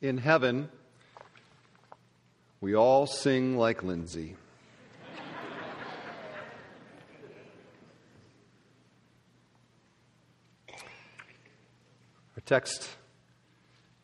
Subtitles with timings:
[0.00, 0.68] In heaven,
[2.60, 4.36] we all sing like Lindsay.
[10.68, 12.88] Our text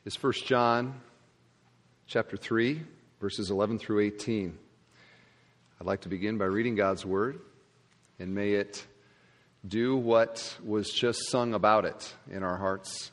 [0.05, 1.01] is 1 John
[2.09, 2.83] chapter 3
[3.21, 4.59] verses 11 through 18.
[5.81, 7.39] I'd like to begin by reading God's word
[8.19, 8.85] and may it
[9.65, 13.13] do what was just sung about it in our hearts.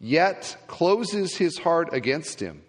[0.00, 2.62] yet closes his heart against him,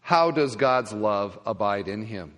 [0.00, 2.34] how does God's love abide in him?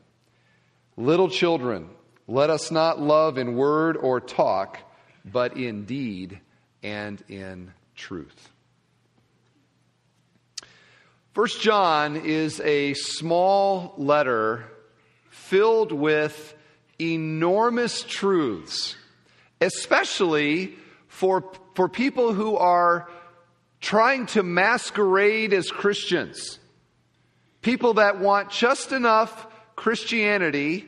[0.97, 1.91] Little children,
[2.29, 4.79] let us not love in word or talk,
[5.25, 6.41] but in deed
[6.83, 8.51] and in truth.
[11.33, 14.71] First John is a small letter
[15.31, 16.55] filled with
[17.01, 18.95] enormous truths,
[19.61, 20.77] especially
[21.09, 23.09] for, for people who are
[23.85, 26.59] trying to masquerade as Christians.
[27.61, 30.87] People that want just enough Christianity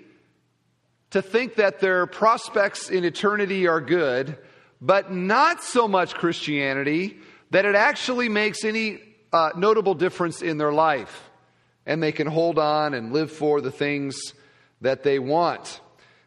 [1.11, 4.39] to think that their prospects in eternity are good,
[4.81, 7.19] but not so much Christianity
[7.51, 8.99] that it actually makes any
[9.31, 11.29] uh, notable difference in their life.
[11.85, 14.33] And they can hold on and live for the things
[14.81, 15.83] that they want.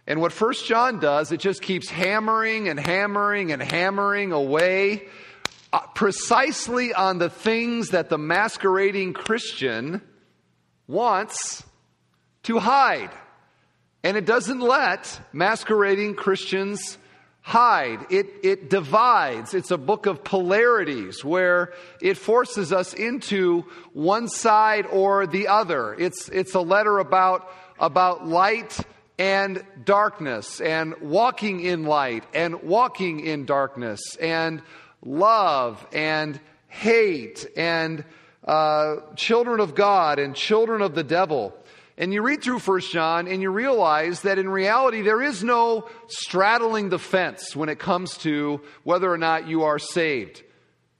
[0.05, 5.07] And what First John does, it just keeps hammering and hammering and hammering away
[5.71, 10.01] Uh, precisely on the things that the masquerading Christian
[10.87, 11.63] wants
[12.41, 13.11] to hide.
[14.03, 16.97] And it doesn't let masquerading Christians
[17.41, 18.07] hide.
[18.09, 19.53] It, it divides.
[19.53, 25.93] It's a book of polarities where it forces us into one side or the other.
[25.93, 27.47] It's, it's a letter about,
[27.79, 28.75] about light
[29.19, 34.63] and darkness and walking in light and walking in darkness and
[35.03, 38.03] love and hate and
[38.45, 41.53] uh, children of God and children of the devil.
[41.97, 45.89] And you read through First John and you realize that in reality there is no
[46.07, 50.41] straddling the fence when it comes to whether or not you are saved.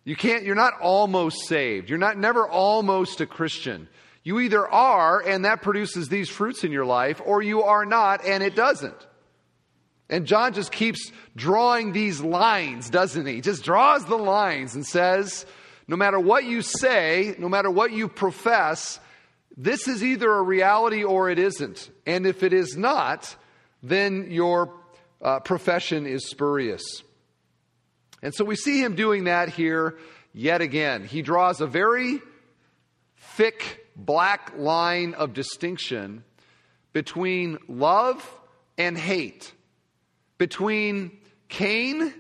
[0.04, 1.90] You can't, you're not almost saved.
[1.90, 3.88] You're not never almost a Christian.
[4.24, 8.26] You either are and that produces these fruits in your life, or you are not
[8.26, 9.08] and it doesn't.
[10.10, 13.42] And John just keeps drawing these lines, doesn't he?
[13.42, 15.46] Just draws the lines and says,
[15.88, 19.00] no matter what you say, no matter what you profess,
[19.56, 21.92] this is either a reality or it isn't.
[22.08, 23.36] And if it is not,
[23.84, 24.74] then your
[25.22, 27.04] uh, profession is spurious.
[28.22, 29.98] And so we see him doing that here
[30.34, 31.06] yet again.
[31.06, 32.20] He draws a very
[33.18, 36.24] thick black line of distinction
[36.94, 38.28] between love
[38.78, 39.54] and hate
[40.40, 41.12] between
[41.50, 42.12] Cain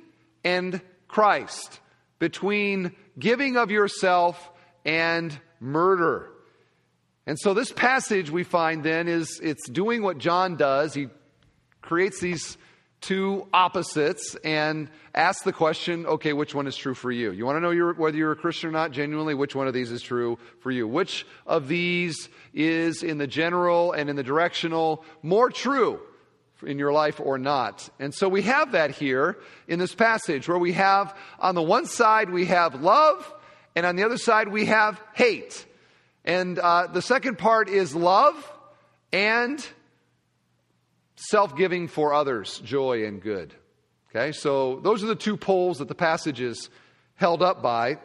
[0.43, 1.79] and Christ,
[2.19, 4.51] between giving of yourself
[4.85, 6.29] and murder.
[7.25, 10.93] And so this passage we find then is it's doing what John does.
[10.93, 11.07] He
[11.81, 12.57] creates these
[13.01, 17.31] two opposites and asks the question, okay, which one is true for you?
[17.31, 18.91] You want to know you're, whether you're a Christian or not?
[18.91, 20.87] Genuinely, which one of these is true for you?
[20.87, 26.01] Which of these is in the general and in the directional more true?
[26.65, 27.89] In your life or not.
[27.99, 31.85] And so we have that here in this passage where we have on the one
[31.85, 33.33] side we have love
[33.75, 35.65] and on the other side we have hate.
[36.25, 38.35] And uh, the second part is love
[39.11, 39.65] and
[41.15, 43.53] self giving for others, joy and good.
[44.09, 46.69] Okay, so those are the two poles that the passage is
[47.15, 47.99] held up by.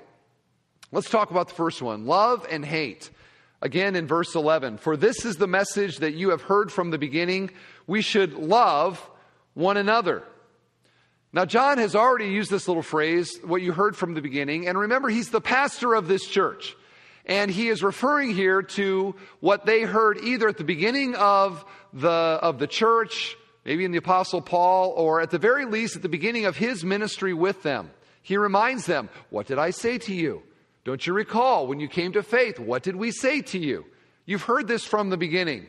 [0.92, 3.10] Let's talk about the first one love and hate.
[3.64, 6.98] Again in verse 11, for this is the message that you have heard from the
[6.98, 7.50] beginning
[7.86, 9.00] we should love
[9.54, 10.22] one another.
[11.32, 14.68] Now, John has already used this little phrase, what you heard from the beginning.
[14.68, 16.76] And remember, he's the pastor of this church.
[17.24, 21.64] And he is referring here to what they heard either at the beginning of
[21.94, 23.34] the, of the church,
[23.64, 26.84] maybe in the Apostle Paul, or at the very least at the beginning of his
[26.84, 27.90] ministry with them.
[28.20, 30.42] He reminds them, What did I say to you?
[30.84, 32.58] Don't you recall when you came to faith?
[32.58, 33.86] What did we say to you?
[34.26, 35.66] You've heard this from the beginning.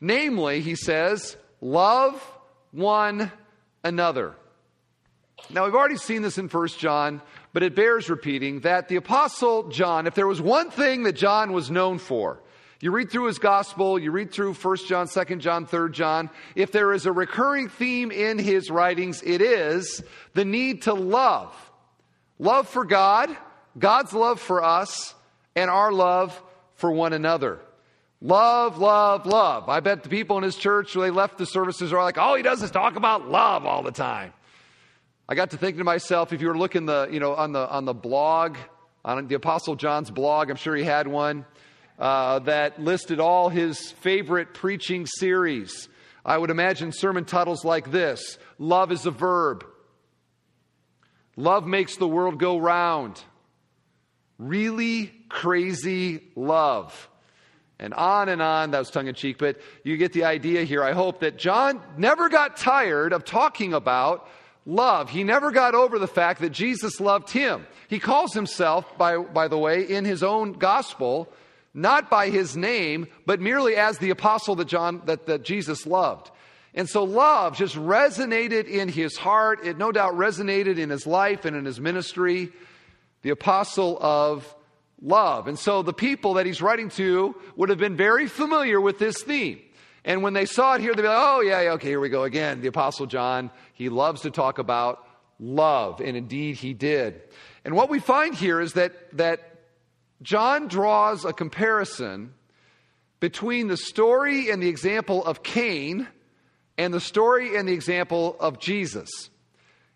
[0.00, 2.20] Namely, he says, love
[2.70, 3.32] one
[3.82, 4.34] another.
[5.50, 7.22] Now, we've already seen this in 1 John,
[7.52, 11.52] but it bears repeating that the Apostle John, if there was one thing that John
[11.52, 12.42] was known for,
[12.80, 16.72] you read through his gospel, you read through 1 John, 2 John, 3 John, if
[16.72, 20.02] there is a recurring theme in his writings, it is
[20.34, 21.54] the need to love.
[22.38, 23.34] Love for God,
[23.78, 25.14] God's love for us,
[25.54, 26.40] and our love
[26.74, 27.60] for one another.
[28.20, 29.68] Love, love, love.
[29.68, 32.34] I bet the people in his church, when they left the services, are like, all
[32.34, 34.32] he does is talk about love all the time.
[35.28, 37.68] I got to thinking to myself, if you were looking the, you know, on the
[37.68, 38.56] on the blog,
[39.04, 41.44] on the Apostle John's blog, I'm sure he had one
[41.98, 45.88] uh, that listed all his favorite preaching series.
[46.24, 49.66] I would imagine sermon titles like this: "Love is a verb,"
[51.36, 53.20] "Love makes the world go round,"
[54.38, 57.08] "Really crazy love."
[57.78, 60.82] And on and on, that was tongue in cheek, but you get the idea here.
[60.82, 64.26] I hope that John never got tired of talking about
[64.64, 65.10] love.
[65.10, 67.66] He never got over the fact that Jesus loved him.
[67.88, 71.30] He calls himself, by, by the way, in his own gospel,
[71.74, 76.30] not by his name, but merely as the apostle that John, that, that Jesus loved.
[76.74, 79.64] And so love just resonated in his heart.
[79.64, 82.52] It no doubt resonated in his life and in his ministry.
[83.26, 84.54] The apostle of
[85.02, 85.48] love.
[85.48, 89.20] And so the people that he's writing to would have been very familiar with this
[89.20, 89.58] theme.
[90.04, 92.08] And when they saw it here, they'd be like, oh, yeah, yeah, okay, here we
[92.08, 92.60] go again.
[92.60, 95.04] The Apostle John, he loves to talk about
[95.40, 97.20] love, and indeed he did.
[97.64, 99.40] And what we find here is that, that
[100.22, 102.32] John draws a comparison
[103.18, 106.06] between the story and the example of Cain
[106.78, 109.10] and the story and the example of Jesus.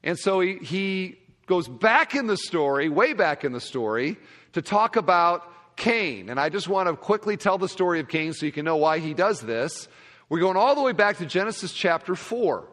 [0.02, 1.19] And so he, he
[1.50, 4.16] goes back in the story, way back in the story,
[4.52, 6.28] to talk about Cain.
[6.28, 8.76] And I just want to quickly tell the story of Cain so you can know
[8.76, 9.88] why he does this.
[10.28, 12.68] We're going all the way back to Genesis chapter 4.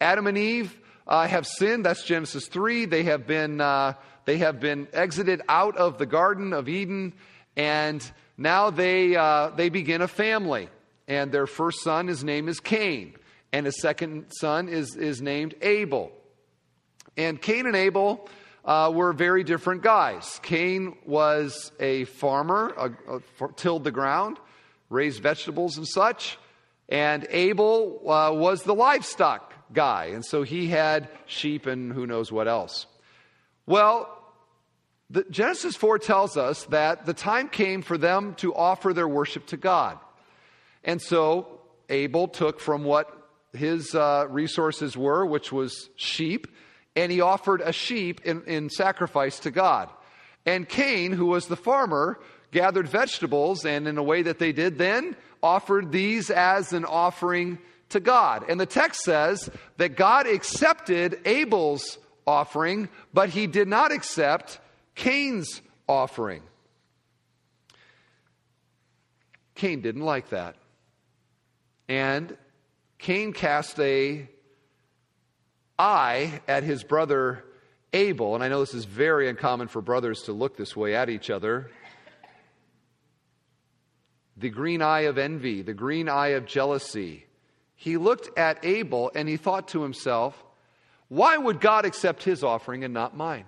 [0.00, 0.74] Adam and Eve
[1.06, 1.84] uh, have sinned.
[1.84, 2.86] That's Genesis 3.
[2.86, 3.92] They have, been, uh,
[4.24, 7.12] they have been exited out of the Garden of Eden,
[7.56, 8.02] and
[8.38, 10.70] now they, uh, they begin a family.
[11.06, 13.16] And their first son, his name is Cain,
[13.52, 16.10] and his second son is, is named Abel.
[17.16, 18.28] And Cain and Abel
[18.64, 20.40] uh, were very different guys.
[20.42, 24.38] Cain was a farmer, a, a, tilled the ground,
[24.88, 26.38] raised vegetables and such.
[26.88, 32.30] And Abel uh, was the livestock guy, and so he had sheep and who knows
[32.30, 32.86] what else.
[33.66, 34.10] Well,
[35.10, 39.46] the, Genesis 4 tells us that the time came for them to offer their worship
[39.46, 39.98] to God.
[40.82, 43.10] And so Abel took from what
[43.52, 46.48] his uh, resources were, which was sheep,
[46.96, 49.88] and he offered a sheep in, in sacrifice to God.
[50.46, 52.20] And Cain, who was the farmer,
[52.52, 57.58] gathered vegetables, and in a way that they did then, offered these as an offering
[57.90, 58.44] to God.
[58.48, 64.58] And the text says that God accepted Abel's offering, but he did not accept
[64.94, 66.42] Cain's offering.
[69.54, 70.56] Cain didn't like that.
[71.88, 72.36] And
[72.98, 74.28] Cain cast a
[75.78, 77.44] eye at his brother
[77.92, 81.08] Abel, and I know this is very uncommon for brothers to look this way at
[81.08, 81.70] each other
[84.36, 87.24] the green eye of envy, the green eye of jealousy.
[87.76, 90.42] He looked at Abel and he thought to himself,
[91.08, 93.44] why would God accept his offering and not mine?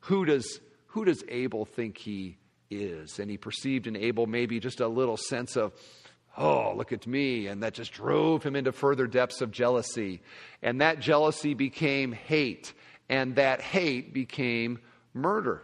[0.00, 2.38] Who does, who does Abel think he
[2.70, 3.18] is?
[3.18, 5.72] And he perceived in Abel maybe just a little sense of,
[6.36, 7.46] oh, look at me.
[7.46, 10.22] And that just drove him into further depths of jealousy.
[10.62, 12.72] And that jealousy became hate.
[13.08, 14.80] And that hate became
[15.14, 15.62] murder.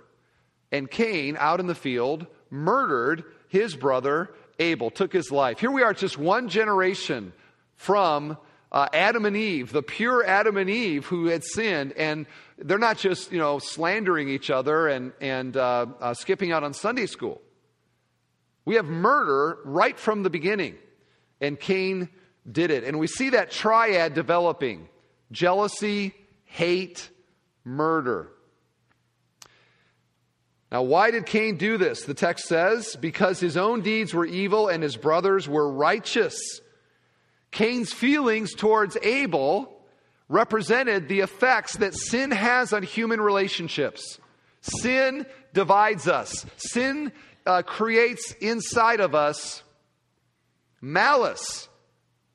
[0.72, 5.58] And Cain, out in the field, murdered his brother Abel, took his life.
[5.58, 7.32] Here we are, just one generation
[7.76, 8.38] from
[8.72, 12.26] uh, Adam and Eve, the pure Adam and Eve who had sinned, and
[12.58, 16.74] they're not just you know slandering each other and and uh, uh, skipping out on
[16.74, 17.40] Sunday school.
[18.66, 20.76] We have murder right from the beginning,
[21.40, 22.10] and Cain
[22.50, 24.88] did it, and we see that triad developing:
[25.32, 26.12] jealousy,
[26.44, 27.08] hate,
[27.64, 28.28] murder.
[30.72, 32.02] Now, why did Cain do this?
[32.02, 36.36] The text says, because his own deeds were evil and his brothers were righteous.
[37.52, 39.72] Cain's feelings towards Abel
[40.28, 44.18] represented the effects that sin has on human relationships.
[44.60, 47.12] Sin divides us, sin
[47.46, 49.62] uh, creates inside of us
[50.80, 51.68] malice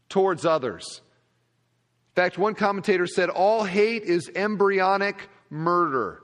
[0.10, 1.02] towards others.
[2.12, 6.22] In fact, one commentator said, All hate is embryonic murder.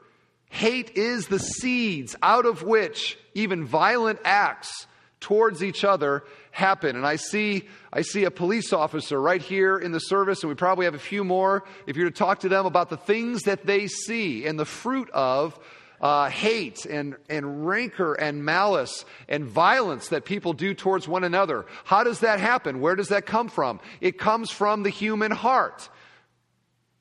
[0.50, 4.88] Hate is the seeds out of which even violent acts
[5.20, 6.96] towards each other happen.
[6.96, 10.56] And I see, I see a police officer right here in the service, and we
[10.56, 11.64] probably have a few more.
[11.86, 15.10] If you're to talk to them about the things that they see and the fruit
[15.12, 15.60] of
[16.02, 21.66] uh, hate and, and rancor and malice and violence that people do towards one another.
[21.86, 22.82] How does that happen?
[22.82, 23.80] Where does that come from?
[24.02, 25.90] It comes from the human heart.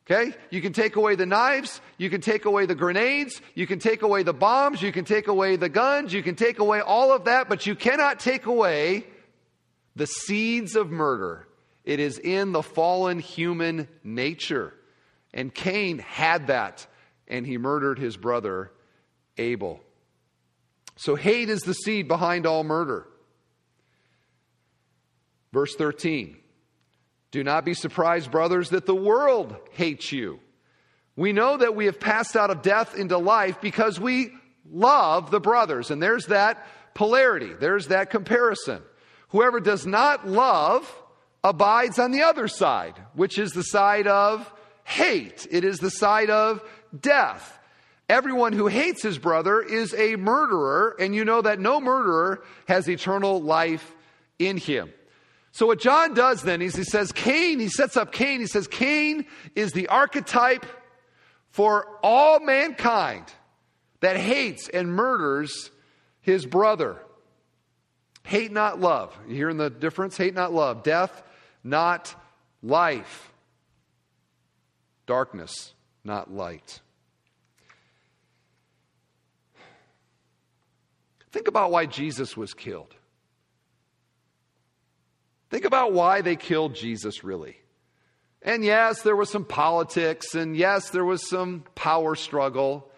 [0.08, 0.34] Okay?
[0.50, 4.02] You can take away the knives, you can take away the grenades, you can take
[4.02, 7.24] away the bombs, you can take away the guns, you can take away all of
[7.24, 9.04] that, but you cannot take away
[9.96, 11.48] the seeds of murder.
[11.84, 14.72] It is in the fallen human nature.
[15.34, 16.86] And Cain had that,
[17.26, 18.70] and he murdered his brother
[19.38, 19.80] Abel.
[20.96, 23.06] So hate is the seed behind all murder.
[25.52, 26.36] Verse 13
[27.30, 30.40] Do not be surprised, brothers, that the world hates you.
[31.16, 34.32] We know that we have passed out of death into life because we
[34.70, 35.90] love the brothers.
[35.90, 38.82] And there's that polarity, there's that comparison.
[39.28, 41.02] Whoever does not love
[41.42, 44.52] abides on the other side, which is the side of
[44.84, 46.62] hate, it is the side of
[46.98, 47.55] death.
[48.08, 52.88] Everyone who hates his brother is a murderer, and you know that no murderer has
[52.88, 53.94] eternal life
[54.38, 54.92] in him.
[55.50, 58.40] So, what John does then is he says, Cain, he sets up Cain.
[58.40, 60.66] He says, Cain is the archetype
[61.50, 63.24] for all mankind
[64.00, 65.70] that hates and murders
[66.20, 66.98] his brother.
[68.22, 69.16] Hate not love.
[69.26, 70.16] You hearing the difference?
[70.16, 70.82] Hate not love.
[70.82, 71.22] Death,
[71.64, 72.14] not
[72.62, 73.32] life.
[75.06, 75.72] Darkness,
[76.04, 76.80] not light.
[81.36, 82.94] Think about why Jesus was killed.
[85.50, 87.58] Think about why they killed Jesus, really.
[88.40, 92.90] And yes, there was some politics, and yes, there was some power struggle.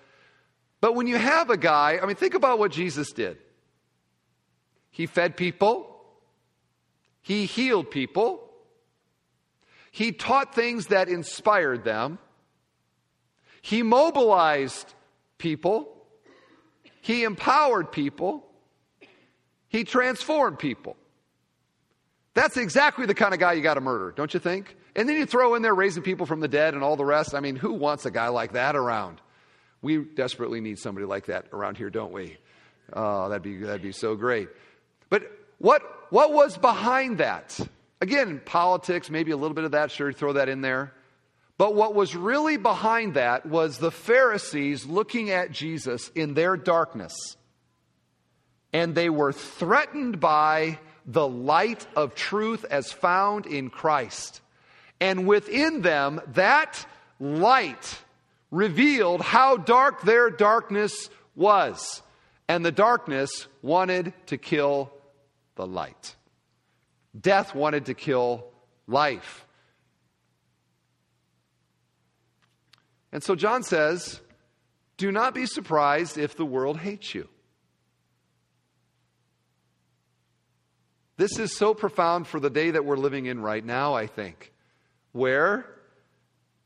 [0.81, 3.39] But when you have a guy, I mean, think about what Jesus did.
[4.93, 6.01] He fed people,
[7.21, 8.49] he healed people,
[9.91, 12.21] he taught things that inspired them,
[13.63, 14.95] he mobilized
[15.39, 15.98] people.
[17.01, 18.45] He empowered people,
[19.69, 20.97] He transformed people.
[22.35, 24.77] That's exactly the kind of guy you got to murder, don't you think?
[24.95, 27.35] And then you throw in there raising people from the dead and all the rest.
[27.35, 29.21] I mean, who wants a guy like that around?
[29.83, 32.37] We desperately need somebody like that around here, don't we?
[32.93, 34.49] Oh, that'd be, that'd be so great.
[35.11, 37.59] But what, what was behind that?
[38.01, 40.93] Again, politics, maybe a little bit of that, sure, throw that in there.
[41.59, 47.37] But what was really behind that was the Pharisees looking at Jesus in their darkness.
[48.73, 54.41] And they were threatened by the light of truth as found in Christ.
[55.01, 56.87] And within them, that
[57.19, 57.99] light
[58.53, 62.03] revealed how dark their darkness was.
[62.47, 64.93] And the darkness wanted to kill
[65.57, 66.15] the light.
[67.19, 68.45] Death wanted to kill
[68.87, 69.45] life.
[73.13, 74.21] And so John says,
[74.97, 77.29] Do not be surprised if the world hates you.
[81.17, 84.53] This is so profound for the day that we're living in right now, I think,
[85.13, 85.67] where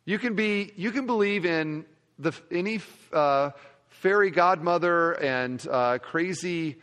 [0.04, 1.86] you can be, you can believe in
[2.18, 2.80] the, any
[3.12, 3.50] uh,
[3.88, 6.76] fairy godmother and uh, crazy,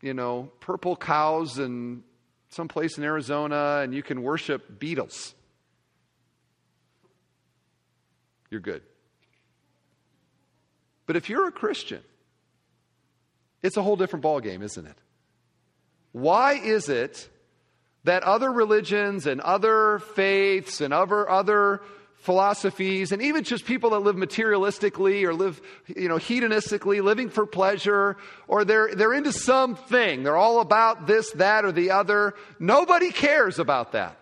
[0.00, 2.02] you know, purple cows and
[2.48, 5.34] someplace in Arizona, and you can worship Beatles.
[8.50, 8.82] You're good.
[11.06, 12.02] But if you're a Christian,
[13.62, 14.96] it's a whole different ballgame, isn't it?
[16.12, 17.28] Why is it
[18.04, 21.82] that other religions and other faiths and other, other
[22.18, 27.46] philosophies and even just people that live materialistically or live you know hedonistically living for
[27.46, 28.16] pleasure
[28.48, 33.60] or they're they're into something they're all about this that or the other nobody cares
[33.60, 34.18] about that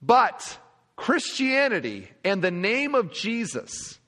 [0.00, 0.58] but
[1.02, 3.98] Christianity and the name of Jesus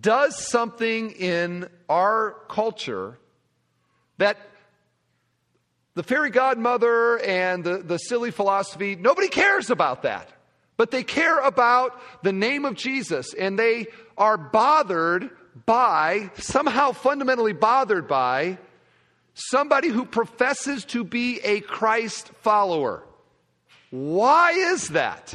[0.00, 3.18] does something in our culture
[4.18, 4.38] that
[5.94, 10.28] the fairy godmother and the, the silly philosophy, nobody cares about that.
[10.76, 15.30] But they care about the name of Jesus and they are bothered
[15.66, 18.58] by, somehow fundamentally bothered by,
[19.34, 23.02] somebody who professes to be a Christ follower.
[23.90, 25.34] Why is that?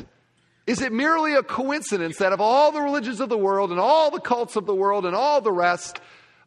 [0.70, 4.12] Is it merely a coincidence that of all the religions of the world and all
[4.12, 6.00] the cults of the world and all the rest,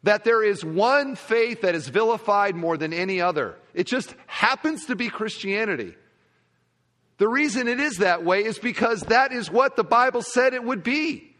[0.03, 3.57] that there is one faith that is vilified more than any other?
[3.73, 5.95] It just happens to be Christianity.
[7.17, 10.63] The reason it is that way is because that is what the Bible said it
[10.63, 11.35] would be.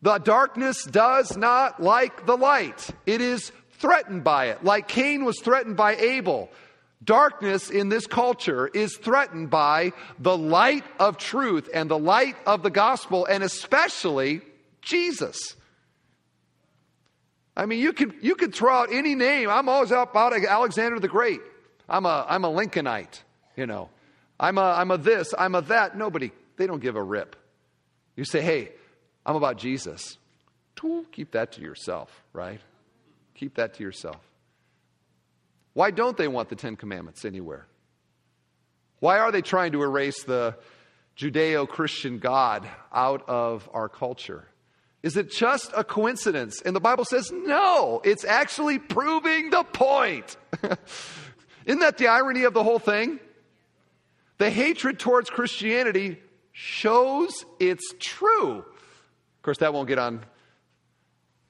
[0.00, 2.88] The darkness does not like the light.
[3.04, 6.48] It is threatened by it, like Cain was threatened by Abel.
[7.04, 12.62] Darkness in this culture is threatened by the light of truth and the light of
[12.62, 14.40] the gospel, and especially
[14.80, 15.56] Jesus.
[17.56, 19.48] I mean, you could, you could throw out any name.
[19.48, 21.40] I'm always out about Alexander the Great.
[21.88, 23.20] I'm a, I'm a Lincolnite,
[23.56, 23.88] you know.
[24.38, 25.96] I'm a, I'm a this, I'm a that.
[25.96, 27.36] Nobody, they don't give a rip.
[28.16, 28.72] You say, hey,
[29.24, 30.18] I'm about Jesus.
[31.12, 32.60] Keep that to yourself, right?
[33.34, 34.20] Keep that to yourself.
[35.76, 37.66] Why don't they want the Ten Commandments anywhere?
[39.00, 40.56] Why are they trying to erase the
[41.18, 44.48] Judeo Christian God out of our culture?
[45.02, 46.62] Is it just a coincidence?
[46.62, 50.38] And the Bible says no, it's actually proving the point.
[51.66, 53.20] Isn't that the irony of the whole thing?
[54.38, 56.18] The hatred towards Christianity
[56.52, 58.60] shows it's true.
[58.60, 60.24] Of course, that won't get on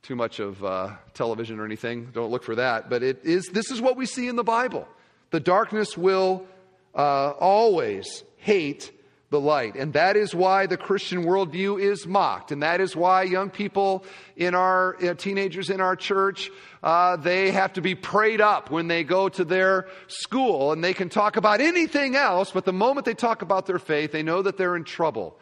[0.07, 2.11] too much of uh, television or anything.
[2.13, 2.89] Don't look for that.
[2.89, 4.87] But it is, this is what we see in the Bible.
[5.31, 6.47] The darkness will
[6.95, 8.93] uh, always hate
[9.31, 9.75] the light.
[9.75, 12.53] And that is why the Christian worldview is mocked.
[12.53, 14.05] And that is why young people
[14.37, 16.53] in our, uh, teenagers in our church,
[16.85, 20.95] uh, they have to be prayed up when they go to their school and they
[20.95, 24.41] can talk about anything else, but the moment they talk about their faith, they know
[24.41, 25.37] that they're in trouble.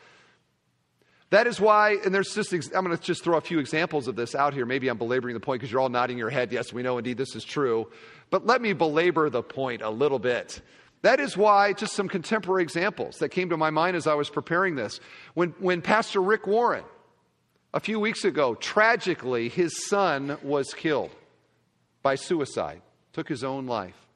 [1.35, 4.15] That is why, and there's just, I'm going to just throw a few examples of
[4.15, 4.65] this out here.
[4.65, 6.53] Maybe I'm belaboring the point because you're all nodding your head.
[6.53, 7.91] Yes, we know indeed this is true.
[8.31, 10.63] But let me belabor the point a little bit.
[11.03, 14.31] That is why, just some contemporary examples that came to my mind as I was
[14.31, 15.01] preparing this.
[15.35, 16.85] When, when Pastor Rick Warren,
[17.73, 21.11] a few weeks ago, tragically, his son was killed
[22.01, 22.81] by suicide,
[23.13, 24.07] took his own life.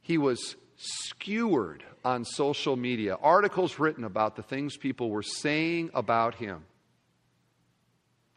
[0.00, 6.34] He was skewered on social media, articles written about the things people were saying about
[6.34, 6.64] him.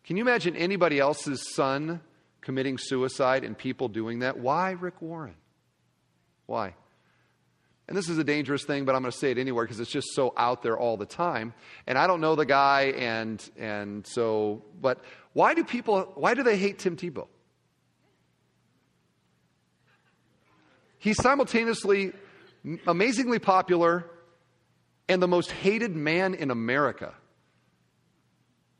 [0.06, 2.00] Can you imagine anybody else's son
[2.40, 4.40] committing suicide and people doing that?
[4.40, 5.36] Why Rick Warren?
[6.46, 6.76] Why?
[7.90, 9.92] And this is a dangerous thing, but I'm going to say it anywhere because it's
[9.92, 11.54] just so out there all the time.
[11.86, 15.02] And I don't know the guy, and and so, but
[15.34, 16.12] why do people?
[16.16, 17.28] Why do they hate Tim Tebow?
[21.00, 22.12] He's simultaneously
[22.86, 24.06] amazingly popular,
[25.10, 27.13] and the most hated man in America.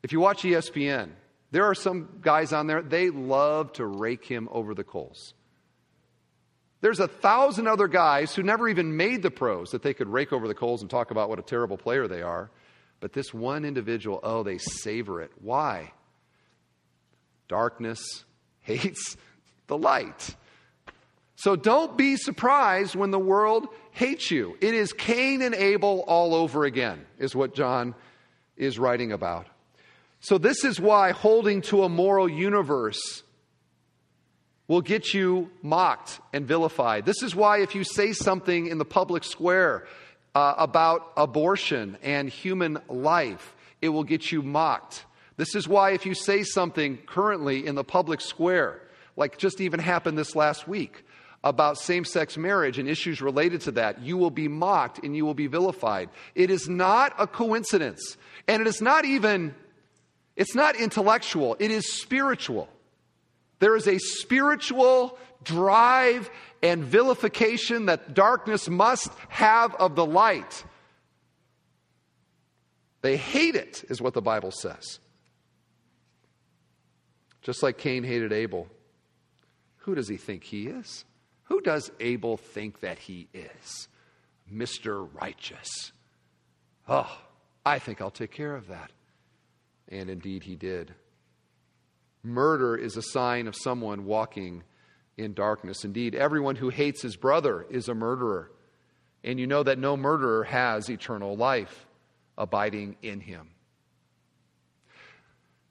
[0.04, 1.10] If you watch ESPN,
[1.52, 5.34] there are some guys on there, they love to rake him over the coals.
[6.82, 10.32] There's a thousand other guys who never even made the pros that they could rake
[10.32, 12.52] over the coals and talk about what a terrible player they are.
[13.00, 15.32] But this one individual, oh, they savor it.
[15.42, 15.92] Why?
[17.48, 18.00] Darkness
[18.62, 19.18] hates
[19.68, 20.36] the light.
[21.38, 24.58] So don't be surprised when the world hates you.
[24.60, 27.94] It is Cain and Abel all over again, is what John
[28.58, 29.46] is writing about.
[30.20, 33.22] So, this is why holding to a moral universe
[34.68, 37.06] will get you mocked and vilified.
[37.06, 39.86] This is why, if you say something in the public square
[40.34, 45.06] uh, about abortion and human life, it will get you mocked.
[45.38, 48.82] This is why, if you say something currently in the public square,
[49.16, 51.04] like just even happened this last week,
[51.44, 55.26] about same sex marriage and issues related to that, you will be mocked and you
[55.26, 56.10] will be vilified.
[56.36, 58.18] It is not a coincidence.
[58.48, 59.54] And it is not even,
[60.36, 62.70] it's not intellectual, it is spiritual.
[63.60, 66.30] There is a spiritual drive
[66.62, 70.64] and vilification that darkness must have of the light.
[73.02, 75.00] They hate it, is what the Bible says.
[77.42, 78.68] Just like Cain hated Abel.
[79.78, 81.06] Who does he think he is?
[81.48, 83.88] Who does Abel think that he is?
[84.52, 85.08] Mr.
[85.14, 85.92] Righteous.
[86.88, 87.22] Oh,
[87.66, 88.92] I think I'll take care of that.
[89.90, 90.94] And indeed, he did.
[92.24, 94.64] Murder is a sign of someone walking
[95.18, 95.84] in darkness.
[95.84, 98.52] Indeed, everyone who hates his brother is a murderer.
[99.24, 101.88] And you know that no murderer has eternal life
[102.38, 103.50] abiding in him.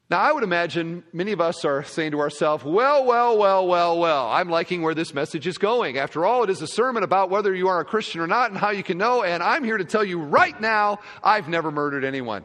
[0.08, 3.98] Now, I would imagine many of us are saying to ourselves, well, well, well, well,
[3.98, 5.98] well, I'm liking where this message is going.
[5.98, 8.58] After all, it is a sermon about whether you are a Christian or not and
[8.58, 12.04] how you can know, and I'm here to tell you right now, I've never murdered
[12.04, 12.44] anyone.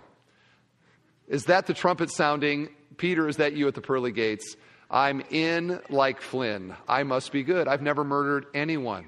[1.28, 2.70] Is that the trumpet sounding?
[2.98, 4.56] Peter, is that you at the pearly gates?
[4.90, 6.76] I'm in like Flynn.
[6.88, 7.68] I must be good.
[7.68, 9.06] I've never murdered anyone.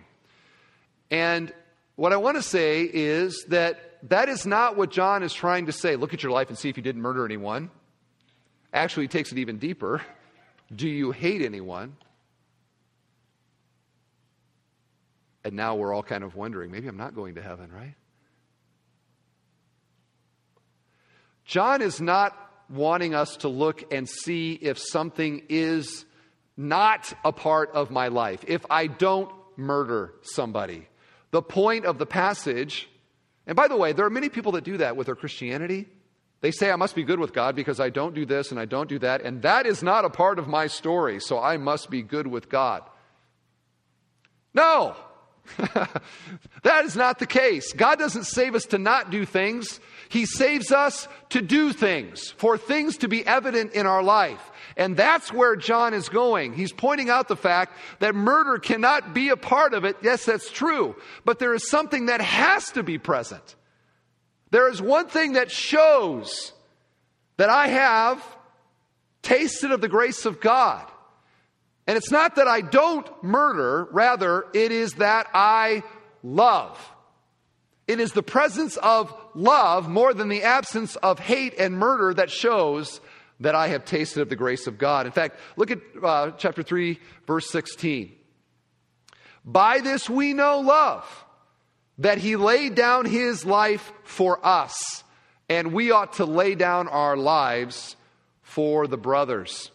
[1.10, 1.52] And
[1.96, 5.72] what I want to say is that that is not what John is trying to
[5.72, 5.96] say.
[5.96, 7.72] Look at your life and see if you didn't murder anyone.
[8.74, 10.02] Actually, takes it even deeper.
[10.76, 11.96] Do you hate anyone?
[15.44, 17.96] And now we're all kind of wondering maybe I'm not going to heaven, right?
[21.46, 22.38] John is not
[22.70, 26.06] wanting us to look and see if something is
[26.56, 30.88] not a part of my life, if I don't murder somebody.
[31.32, 32.90] The point of the passage,
[33.46, 35.88] and by the way, there are many people that do that with their Christianity.
[36.44, 38.66] They say, I must be good with God because I don't do this and I
[38.66, 41.90] don't do that, and that is not a part of my story, so I must
[41.90, 42.84] be good with God.
[44.54, 44.94] No,
[46.64, 47.72] that is not the case.
[47.72, 49.80] God doesn't save us to not do things.
[50.10, 54.52] He saves us to do things, for things to be evident in our life.
[54.76, 56.56] And that's where John is going.
[56.56, 59.96] He's pointing out the fact that murder cannot be a part of it.
[60.02, 60.98] Yes, that's true.
[61.24, 63.56] But there is something that has to be present.
[64.54, 66.52] There is one thing that shows
[67.38, 68.24] that I have
[69.24, 70.86] tasted of the grace of God.
[71.88, 75.82] And it's not that I don't murder, rather, it is that I
[76.22, 76.78] love.
[77.88, 82.30] It is the presence of love more than the absence of hate and murder that
[82.30, 83.02] shows
[83.40, 85.08] that I have tasted of the grace of God.
[85.08, 88.12] In fact, look at uh, chapter 3, verse 16.
[89.44, 91.23] By this we know love,
[91.98, 95.04] that he laid down his life for us,
[95.50, 97.96] and we ought to lay down our lives
[98.42, 99.72] for the brothers.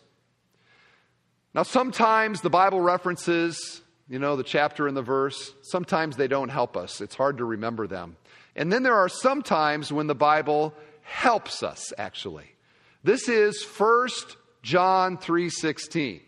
[1.54, 6.50] Now, sometimes the Bible references, you know, the chapter and the verse, sometimes they don't
[6.50, 7.00] help us.
[7.00, 8.16] It's hard to remember them.
[8.54, 12.54] And then there are some times when the Bible helps us, actually.
[13.02, 16.20] This is 1 John 3:16.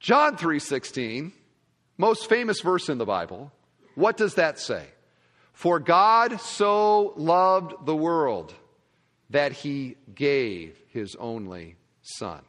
[0.00, 1.32] John 3:16,
[1.98, 3.52] most famous verse in the Bible.
[3.94, 4.86] What does that say?
[5.52, 8.54] For God so loved the world
[9.30, 12.40] that he gave his only son.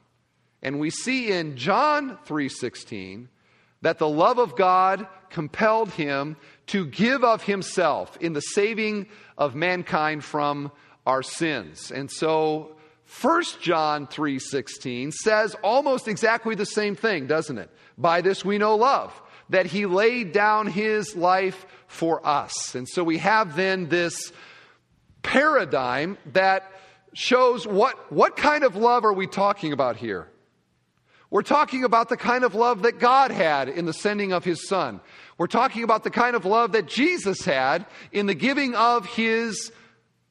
[0.61, 3.29] And we see in John 3:16
[3.81, 9.55] that the love of God compelled him to give of himself in the saving of
[9.55, 10.71] mankind from
[11.05, 11.91] our sins.
[11.91, 12.75] And so
[13.05, 17.69] 1 John 3:16 says almost exactly the same thing, doesn't it?
[17.97, 22.75] By this we know love, that he laid down his life for us.
[22.75, 24.31] And so we have then this
[25.21, 26.71] paradigm that
[27.13, 30.27] shows what, what kind of love are we talking about here?
[31.29, 34.67] We're talking about the kind of love that God had in the sending of his
[34.67, 34.99] son.
[35.37, 39.71] We're talking about the kind of love that Jesus had in the giving of his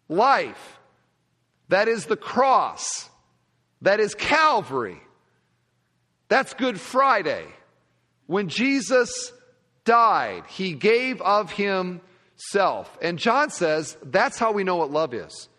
[0.09, 0.79] life.
[1.68, 3.09] That is the cross.
[3.81, 5.01] That is Calvary.
[6.29, 7.46] That's Good Friday.
[8.33, 9.31] When Jesus
[9.85, 12.97] died, he gave of himself.
[13.03, 15.51] And John says that's how we know what love is.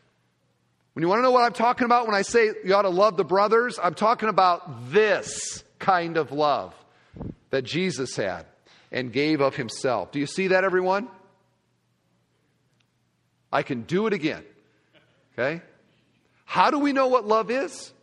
[0.93, 2.89] When you want to know what I'm talking about when I say you ought to
[2.89, 6.73] love the brothers, I'm talking about this kind of love
[7.51, 8.47] that Jesus had
[8.91, 10.11] and gave of himself.
[10.11, 11.09] Do you see that, everyone?
[13.51, 14.43] I can do it again.
[15.37, 15.61] Okay?
[16.45, 17.93] How do we know what love is?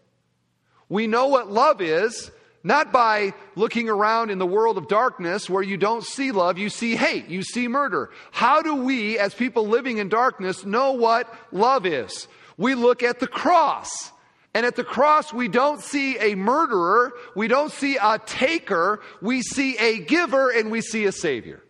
[0.88, 2.30] We know what love is
[2.62, 6.68] not by looking around in the world of darkness where you don't see love, you
[6.68, 8.10] see hate, you see murder.
[8.30, 12.28] How do we, as people living in darkness, know what love is?
[12.60, 14.12] we look at the cross.
[14.52, 19.40] And at the cross, we don't see a murderer, we don't see a taker, we
[19.40, 21.62] see a giver and we see a savior.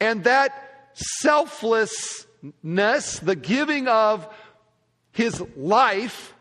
[0.00, 4.26] And that selflessness, the giving of
[5.12, 6.32] his life,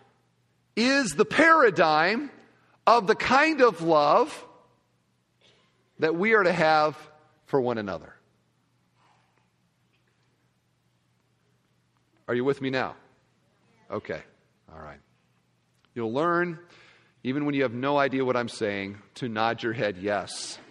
[0.77, 2.31] is the paradigm
[2.87, 4.45] of the kind of love
[5.99, 6.97] that we are to have
[7.45, 8.13] for one another.
[12.29, 12.95] Are you with me now?
[13.91, 14.21] Okay,
[14.73, 14.99] all right.
[15.93, 16.59] You'll learn,
[17.23, 20.57] even when you have no idea what I'm saying, to nod your head yes.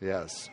[0.00, 0.50] Yes.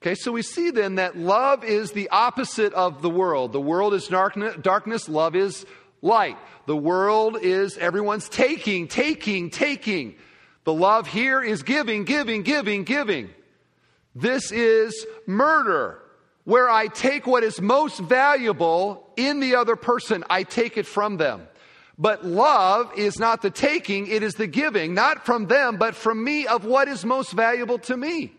[0.00, 3.52] Okay, so we see then that love is the opposite of the world.
[3.52, 5.66] The world is darkness, love is
[6.02, 6.36] light.
[6.66, 10.16] The world is everyone's taking, taking, taking.
[10.64, 13.30] The love here is giving, giving, giving, giving.
[14.14, 16.02] This is murder
[16.44, 21.16] where I take what is most valuable in the other person, I take it from
[21.16, 21.46] them.
[21.98, 26.24] But love is not the taking, it is the giving, not from them, but from
[26.24, 28.32] me of what is most valuable to me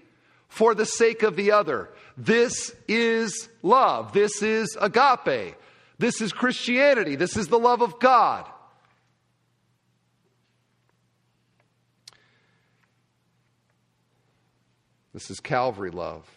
[0.49, 1.89] for the sake of the other.
[2.17, 4.13] This is love.
[4.13, 5.55] This is agape.
[6.01, 7.15] This is Christianity.
[7.15, 8.49] This is the love of God.
[15.13, 16.27] This is Calvary love.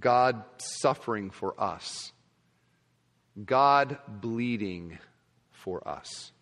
[0.00, 0.42] God
[0.80, 2.10] suffering for us.
[3.44, 4.98] God bleeding
[5.52, 6.32] for us.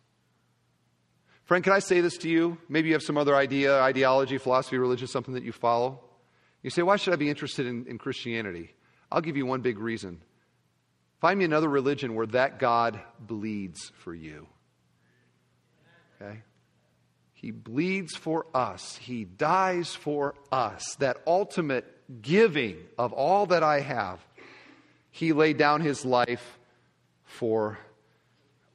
[1.44, 2.56] Friend, can I say this to you?
[2.70, 6.00] Maybe you have some other idea, ideology, philosophy, religion, something that you follow.
[6.62, 8.72] You say, why should I be interested in, in Christianity?
[9.12, 10.22] I'll give you one big reason.
[11.20, 14.46] Find me another religion where that God bleeds for you.
[16.20, 16.42] Okay?
[17.34, 18.96] He bleeds for us.
[18.96, 20.96] He dies for us.
[20.98, 21.86] That ultimate
[22.22, 24.18] giving of all that I have.
[25.10, 26.58] He laid down his life
[27.24, 27.78] for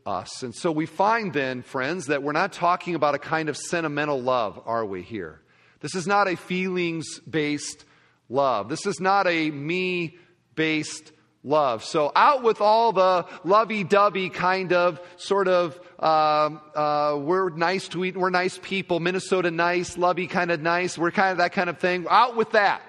[0.06, 0.44] us.
[0.44, 4.22] And so we find then, friends, that we're not talking about a kind of sentimental
[4.22, 5.42] love, are we here?
[5.80, 7.86] This is not a feelings based
[8.30, 8.70] love.
[8.70, 10.18] This is not a me
[10.56, 11.12] based
[11.46, 11.84] love.
[11.84, 17.88] So out with all the lovey dovey kind of sort of, uh, uh, we're nice
[17.90, 21.54] to eat, we're nice people, Minnesota nice, lovey kind of nice, we're kind of that
[21.54, 22.06] kind of thing.
[22.10, 22.82] Out with that.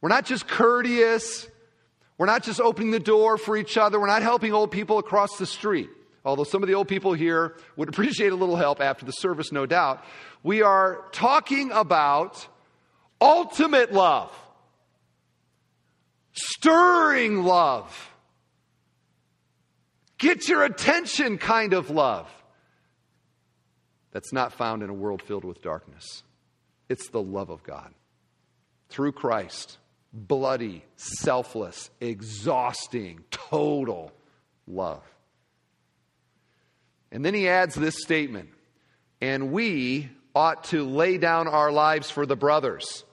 [0.00, 1.48] We're not just courteous.
[2.16, 4.00] We're not just opening the door for each other.
[4.00, 5.90] We're not helping old people across the street
[6.24, 9.52] although some of the old people here would appreciate a little help after the service,
[9.52, 10.02] no doubt.
[10.42, 12.46] We are talking about
[13.20, 14.32] ultimate love,
[16.34, 18.12] stirring love,
[20.18, 22.28] get your attention kind of love
[24.12, 26.22] that's not found in a world filled with darkness.
[26.88, 27.92] It's the love of God
[28.88, 29.78] through Christ.
[30.12, 34.12] Bloody, selfless, exhausting, total
[34.68, 35.02] love.
[37.10, 38.50] And then he adds this statement
[39.20, 43.04] and we ought to lay down our lives for the brothers.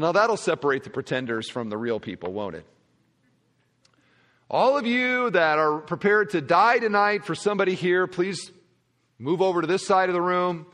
[0.00, 2.66] Now that'll separate the pretenders from the real people, won't it?
[4.50, 8.50] All of you that are prepared to die tonight for somebody here, please
[9.18, 10.66] move over to this side of the room.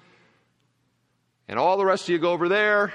[1.48, 2.92] And all the rest of you go over there.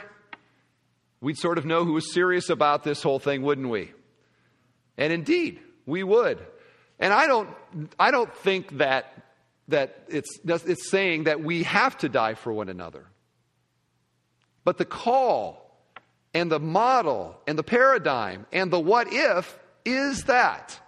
[1.22, 3.92] We'd sort of know who was serious about this whole thing, wouldn't we?
[4.98, 6.46] And indeed, we would.
[7.00, 7.50] And I don't,
[7.98, 9.14] I don't think that,
[9.70, 13.06] that it's, it's saying that we have to die for one another.
[14.66, 15.63] But the call
[16.34, 20.80] and the model and the paradigm and the what if is that.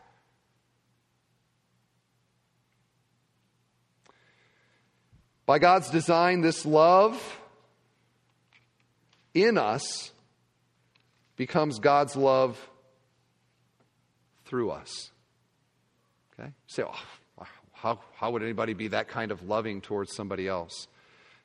[5.45, 7.39] By God's design, this love
[9.34, 10.12] in us
[11.36, 12.58] becomes God's love
[14.45, 15.12] through us.
[16.34, 16.47] Okay?
[16.47, 20.88] You say, oh, how, how would anybody be that kind of loving towards somebody else?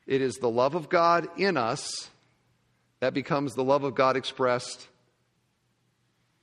[0.07, 2.09] It is the love of God in us
[3.01, 4.87] that becomes the love of God expressed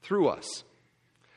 [0.03, 0.63] through us.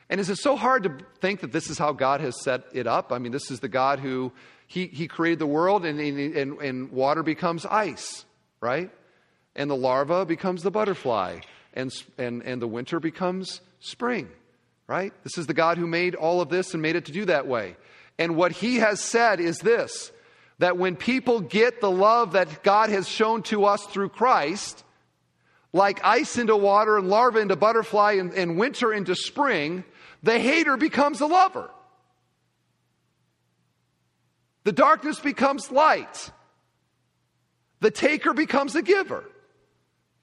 [0.09, 2.85] And is it so hard to think that this is how God has set it
[2.85, 3.11] up?
[3.11, 4.33] I mean, this is the God who
[4.67, 8.25] He, he created the world and, and, and water becomes ice,
[8.59, 8.91] right?
[9.55, 11.39] And the larva becomes the butterfly,
[11.73, 14.29] and, and, and the winter becomes spring
[14.91, 15.13] right?
[15.23, 17.47] This is the God who made all of this and made it to do that
[17.47, 17.77] way.
[18.19, 20.11] And what he has said is this
[20.59, 24.83] that when people get the love that God has shown to us through Christ,
[25.73, 29.83] like ice into water and larva into butterfly and, and winter into spring,
[30.23, 31.69] the hater becomes a lover.
[34.63, 36.31] The darkness becomes light.
[37.79, 39.23] The taker becomes a giver.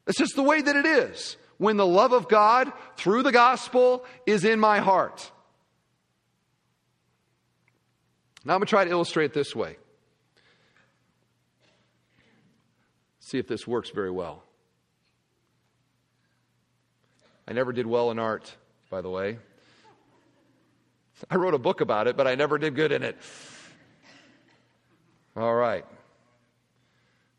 [0.07, 4.05] It's just the way that it is when the love of God through the gospel
[4.27, 5.31] is in my heart.
[8.45, 9.77] Now I'm going to try to illustrate this way.
[13.19, 14.45] See if this works very well.
[17.49, 18.55] I never did well in art,
[18.91, 19.39] by the way.
[21.31, 23.17] I wrote a book about it, but I never did good in it.
[25.35, 25.87] All right.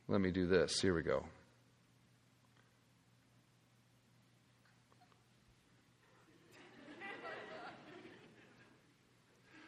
[0.08, 0.82] Let me do this.
[0.82, 1.26] Here we go.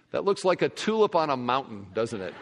[0.10, 2.34] That looks like a tulip on a mountain, doesn't it?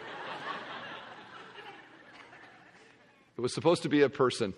[3.36, 4.54] it was supposed to be a person.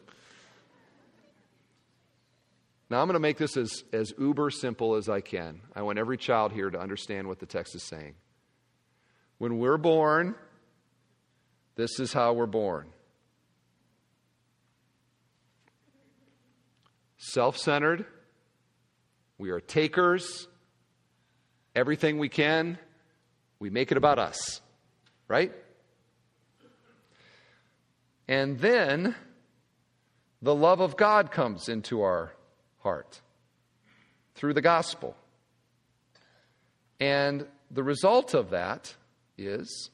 [2.93, 5.63] Now, I'm going to make this as, as uber simple as I can.
[5.75, 8.17] I want every child here to understand what the text is saying.
[9.39, 10.35] When we're born,
[11.75, 12.89] this is how we're born
[17.17, 18.05] self centered,
[19.39, 20.47] we are takers,
[21.75, 22.77] everything we can
[23.59, 24.61] we make it about us,
[25.29, 25.51] right?
[28.29, 29.15] And then
[30.43, 32.35] the love of God comes into our
[32.83, 33.21] heart
[34.35, 35.17] through the gospel.
[37.01, 38.95] And the result of that
[39.39, 39.91] is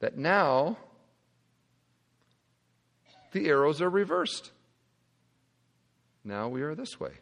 [0.00, 0.76] that now
[3.32, 4.50] the arrows are reversed.
[6.24, 7.12] Now we are this way.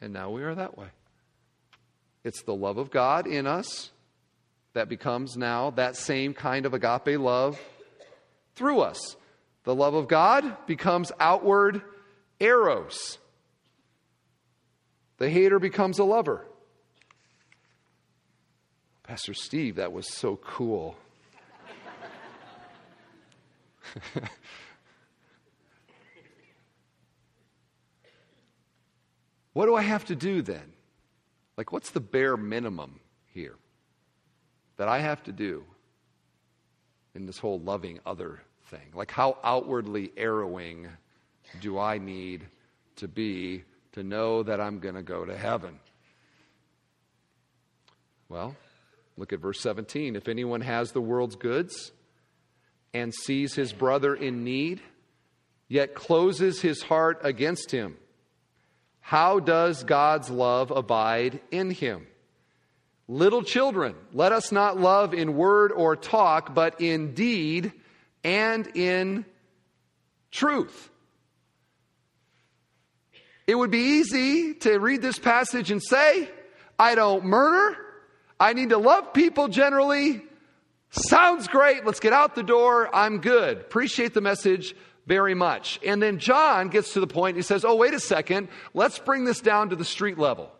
[0.00, 0.88] And now we are that way.
[2.24, 3.90] It's the love of God in us
[4.74, 7.60] that becomes now that same kind of agape love
[8.54, 9.16] through us.
[9.64, 11.82] The love of God becomes outward
[12.42, 13.18] arrows.
[15.18, 16.46] The hater becomes a lover.
[19.04, 20.96] Pastor Steve, that was so cool.
[29.52, 30.72] what do I have to do then?
[31.56, 33.54] Like, what's the bare minimum here
[34.78, 35.64] that I have to do
[37.14, 38.92] in this whole loving other thing?
[38.94, 40.88] Like, how outwardly arrowing
[41.60, 42.46] do I need
[42.96, 45.78] to be to know that I'm going to go to heaven?
[48.28, 48.56] Well,
[49.16, 50.16] look at verse 17.
[50.16, 51.92] If anyone has the world's goods
[52.94, 54.80] and sees his brother in need,
[55.68, 57.96] yet closes his heart against him,
[59.00, 62.06] how does God's love abide in him?
[63.08, 67.72] Little children, let us not love in word or talk, but in deed
[68.24, 69.26] and in
[70.30, 70.88] truth.
[73.52, 76.30] It would be easy to read this passage and say,
[76.78, 77.76] I don't murder.
[78.40, 80.22] I need to love people generally.
[80.88, 81.84] Sounds great.
[81.84, 82.88] Let's get out the door.
[82.96, 83.58] I'm good.
[83.58, 84.74] Appreciate the message
[85.06, 85.78] very much.
[85.84, 88.48] And then John gets to the point, he says, Oh, wait a second.
[88.72, 90.50] Let's bring this down to the street level.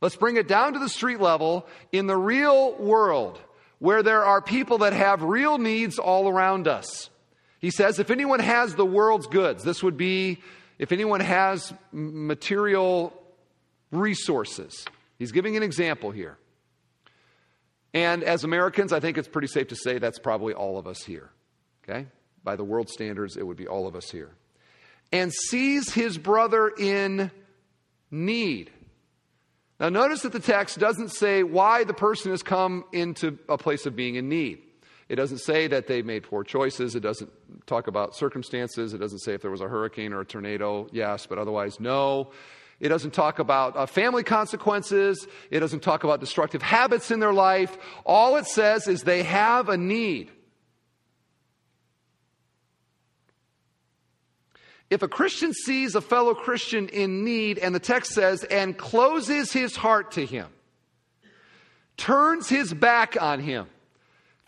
[0.00, 3.40] Let's bring it down to the street level in the real world
[3.80, 7.10] where there are people that have real needs all around us.
[7.58, 10.38] He says, if anyone has the world's goods, this would be
[10.78, 13.12] if anyone has material
[13.90, 14.84] resources.
[15.18, 16.38] He's giving an example here.
[17.94, 21.02] And as Americans, I think it's pretty safe to say that's probably all of us
[21.02, 21.30] here.
[21.84, 22.06] Okay?
[22.42, 24.30] By the world standards, it would be all of us here.
[25.12, 27.30] And sees his brother in
[28.10, 28.70] need.
[29.78, 33.84] Now, notice that the text doesn't say why the person has come into a place
[33.84, 34.62] of being in need.
[35.08, 36.94] It doesn't say that they made poor choices.
[36.94, 37.30] It doesn't
[37.72, 38.92] talk about circumstances.
[38.92, 42.30] It doesn't say if there was a hurricane or a tornado, yes, but otherwise, no.
[42.80, 45.26] It doesn't talk about uh, family consequences.
[45.50, 47.78] It doesn't talk about destructive habits in their life.
[48.04, 50.30] All it says is they have a need.
[54.90, 59.50] If a Christian sees a fellow Christian in need, and the text says, and closes
[59.50, 60.48] his heart to him,
[61.96, 63.68] turns his back on him,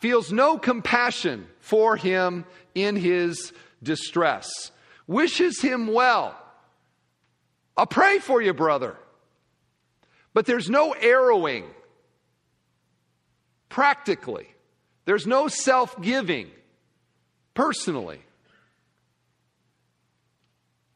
[0.04, 4.70] feels no compassion for him in his distress,
[5.06, 6.38] wishes him well,
[7.74, 8.98] I'll pray for you, brother.
[10.34, 11.64] But there's no arrowing
[13.70, 14.46] practically,
[15.06, 16.50] there's no self giving
[17.54, 18.20] personally.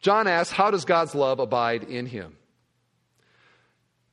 [0.02, 2.36] John asks, How does God's love abide in him?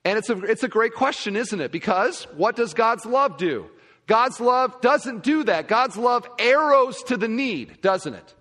[0.05, 1.73] And it's a, it's a great question, isn't it?
[1.73, 3.69] Because what does God's love do?
[4.07, 5.67] God's love doesn't do that.
[5.67, 8.33] God's love arrows to the need, doesn't it?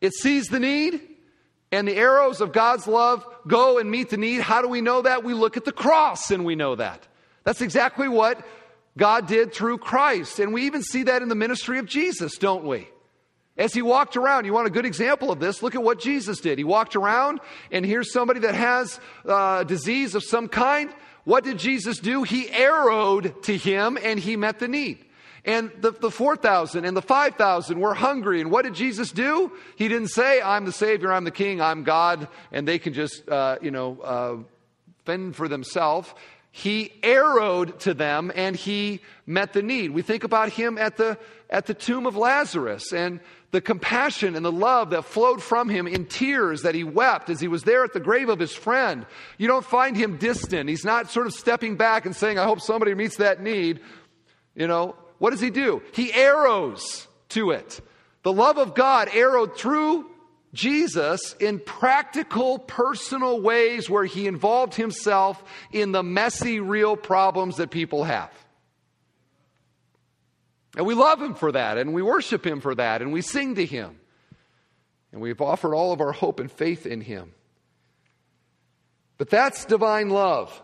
[0.00, 1.00] It sees the need,
[1.72, 4.40] and the arrows of God's love go and meet the need.
[4.40, 5.24] How do we know that?
[5.24, 7.06] We look at the cross and we know that.
[7.44, 8.44] That's exactly what
[8.96, 10.38] God did through Christ.
[10.38, 12.88] And we even see that in the ministry of Jesus, don't we?
[13.56, 15.62] As he walked around, you want a good example of this?
[15.62, 16.58] Look at what Jesus did.
[16.58, 17.40] He walked around,
[17.72, 20.90] and here's somebody that has a uh, disease of some kind.
[21.28, 22.22] What did Jesus do?
[22.22, 25.04] He arrowed to him, and he met the need.
[25.44, 28.40] And the, the 4,000 and the 5,000 were hungry.
[28.40, 29.52] And what did Jesus do?
[29.76, 33.28] He didn't say, I'm the Savior, I'm the King, I'm God, and they can just,
[33.28, 34.36] uh, you know, uh,
[35.04, 36.14] fend for themselves
[36.50, 39.90] he arrowed to them and he met the need.
[39.90, 44.44] We think about him at the, at the tomb of Lazarus and the compassion and
[44.44, 47.82] the love that flowed from him in tears that he wept as he was there
[47.82, 49.06] at the grave of his friend.
[49.38, 50.68] You don't find him distant.
[50.68, 53.80] He's not sort of stepping back and saying, I hope somebody meets that need.
[54.54, 55.82] You know, what does he do?
[55.92, 57.80] He arrows to it.
[58.22, 60.10] The love of God arrowed through
[60.52, 65.42] Jesus in practical, personal ways where he involved himself
[65.72, 68.30] in the messy, real problems that people have.
[70.78, 73.56] And we love him for that, and we worship him for that, and we sing
[73.56, 73.98] to him.
[75.10, 77.32] And we've offered all of our hope and faith in him.
[79.16, 80.62] But that's divine love.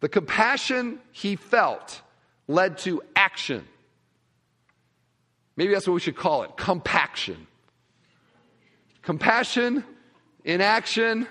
[0.00, 2.00] The compassion he felt
[2.48, 3.68] led to action.
[5.54, 7.46] Maybe that's what we should call it compaction.
[9.02, 9.84] Compassion,
[10.46, 11.28] inaction,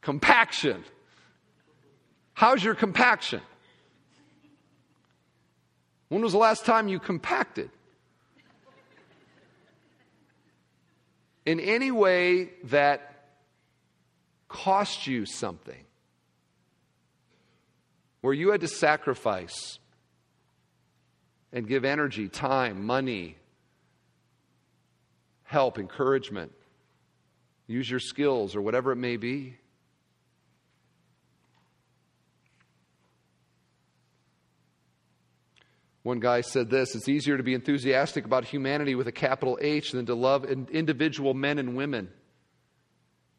[0.00, 0.82] compaction.
[2.32, 3.42] How's your compaction?
[6.14, 7.70] When was the last time you compacted?
[11.44, 13.30] In any way that
[14.46, 15.84] cost you something,
[18.20, 19.80] where you had to sacrifice
[21.52, 23.36] and give energy, time, money,
[25.42, 26.52] help, encouragement,
[27.66, 29.56] use your skills or whatever it may be.
[36.04, 39.90] One guy said this It's easier to be enthusiastic about humanity with a capital H
[39.90, 42.10] than to love individual men and women,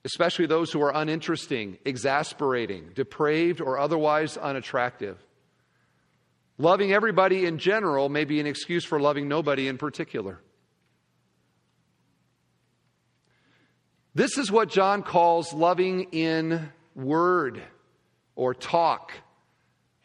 [0.03, 5.17] especially those who are uninteresting, exasperating, depraved, or otherwise unattractive.
[6.57, 10.41] Loving everybody in general may be an excuse for loving nobody in particular.
[14.15, 17.61] This is what John calls loving in word
[18.35, 19.11] or talk.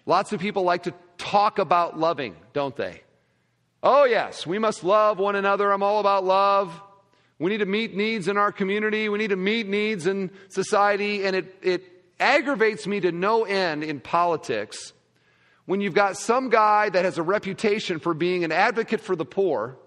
[0.05, 3.03] Lots of people like to talk about loving, don't they?
[3.83, 5.71] Oh, yes, we must love one another.
[5.71, 6.83] I'm all about love.
[7.39, 9.09] We need to meet needs in our community.
[9.09, 11.25] We need to meet needs in society.
[11.25, 11.85] And it, it
[12.19, 14.93] aggravates me to no end in politics
[15.65, 19.25] when you've got some guy that has a reputation for being an advocate for the
[19.25, 19.79] poor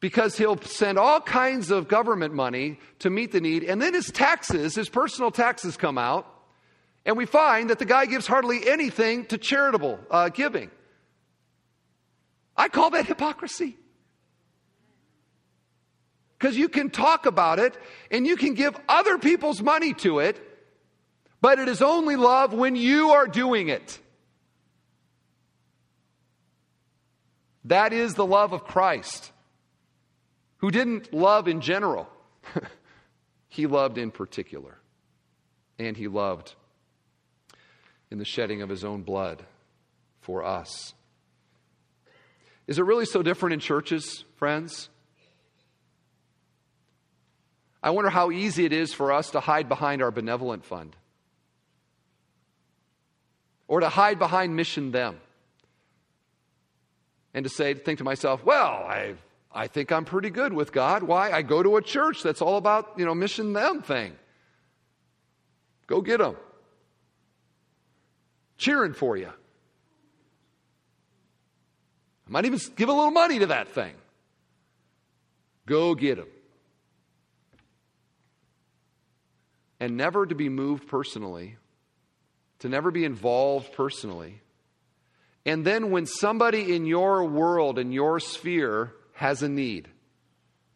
[0.00, 4.10] because he'll send all kinds of government money to meet the need, and then his
[4.10, 6.26] taxes, his personal taxes come out,
[7.06, 10.70] and we find that the guy gives hardly anything to charitable uh, giving.
[12.56, 13.76] I call that hypocrisy.
[16.38, 17.76] Because you can talk about it
[18.10, 20.40] and you can give other people's money to it,
[21.40, 23.98] but it is only love when you are doing it.
[27.64, 29.32] That is the love of Christ
[30.58, 32.08] who didn't love in general,
[33.48, 34.78] he loved in particular.
[35.78, 36.54] And he loved
[38.14, 39.42] in the shedding of his own blood
[40.20, 40.94] for us.
[42.68, 44.88] Is it really so different in churches, friends?
[47.82, 50.94] I wonder how easy it is for us to hide behind our benevolent fund
[53.66, 55.18] or to hide behind mission them
[57.34, 59.20] and to say, think to myself, well, I've
[59.52, 61.02] I think I'm pretty good with God.
[61.02, 61.32] Why?
[61.32, 64.12] I go to a church that's all about, you know, mission them thing.
[65.88, 66.36] Go get them.
[68.56, 69.30] Cheering for you.
[72.26, 73.94] I might even give a little money to that thing.
[75.66, 76.28] Go get them.
[79.80, 81.56] And never to be moved personally,
[82.60, 84.40] to never be involved personally.
[85.44, 89.88] And then when somebody in your world, in your sphere, has a need.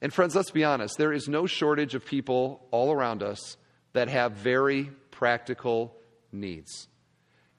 [0.02, 3.56] And friends, let's be honest, there is no shortage of people all around us
[3.94, 5.94] that have very practical
[6.30, 6.87] needs.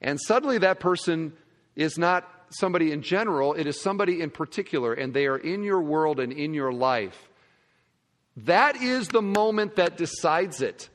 [0.00, 1.32] And suddenly that person
[1.76, 5.80] is not somebody in general, it is somebody in particular, and they are in your
[5.80, 7.28] world and in your life.
[8.36, 10.88] That is the moment that decides it.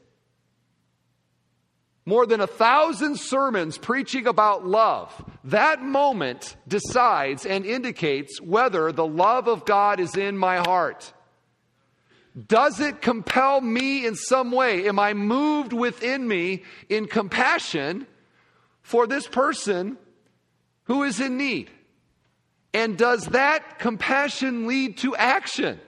[2.06, 5.12] More than a thousand sermons preaching about love.
[5.46, 11.12] That moment decides and indicates whether the love of God is in my heart.
[12.48, 14.88] Does it compel me in some way?
[14.88, 18.06] Am I moved within me in compassion
[18.86, 19.98] for this person
[20.84, 21.72] who is in need?
[22.72, 25.80] And does that compassion lead to action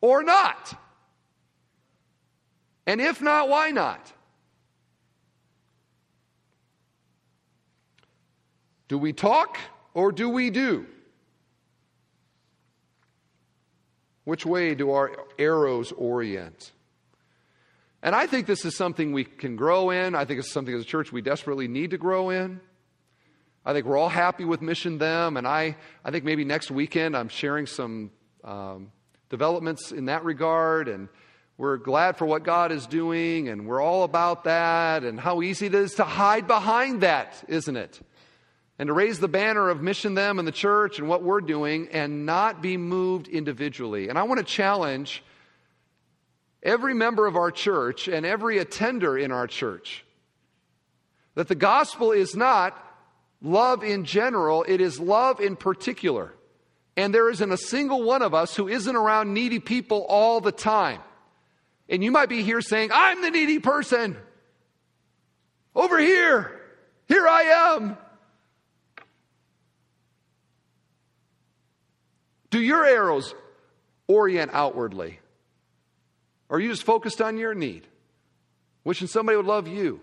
[0.00, 0.80] or not?
[2.86, 4.12] And if not, why not?
[8.88, 9.58] Do we talk
[9.92, 10.86] or do we do?
[14.24, 16.72] Which way do our arrows orient?
[18.02, 20.14] And I think this is something we can grow in.
[20.14, 22.60] I think it's something as a church we desperately need to grow in.
[23.64, 27.16] I think we're all happy with Mission Them, and I, I think maybe next weekend
[27.16, 28.12] I'm sharing some
[28.44, 28.92] um,
[29.28, 31.08] developments in that regard, and
[31.58, 35.66] we're glad for what God is doing, and we're all about that, and how easy
[35.66, 38.00] it is to hide behind that, isn't it?
[38.78, 41.88] and to raise the banner of mission them and the church and what we're doing
[41.92, 44.08] and not be moved individually.
[44.08, 45.22] And I want to challenge
[46.66, 50.04] every member of our church and every attender in our church
[51.34, 52.76] that the gospel is not
[53.40, 56.34] love in general, it is love in particular.
[56.96, 60.50] And there isn't a single one of us who isn't around needy people all the
[60.50, 61.00] time.
[61.88, 64.16] And you might be here saying, I'm the needy person.
[65.74, 66.58] Over here.
[67.06, 67.42] Here I
[67.76, 67.98] am.
[72.48, 73.34] Do your arrows
[74.08, 75.20] orient outwardly?
[76.48, 77.86] Or are you just focused on your need?
[78.84, 80.00] Wishing somebody would love you.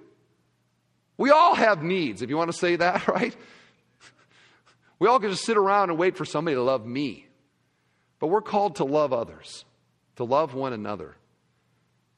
[1.17, 3.35] We all have needs, if you want to say that, right?
[4.99, 7.27] We all can just sit around and wait for somebody to love me.
[8.19, 9.65] But we're called to love others,
[10.15, 11.15] to love one another,